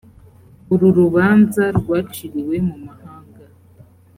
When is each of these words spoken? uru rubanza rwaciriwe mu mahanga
uru 0.73 0.87
rubanza 0.97 1.63
rwaciriwe 1.77 2.55
mu 2.67 2.75
mahanga 2.85 3.43